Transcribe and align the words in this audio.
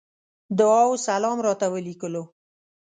دعا 0.59 0.83
وسلام 0.93 1.37
راته 1.47 1.65
وليکلو. 1.73 2.23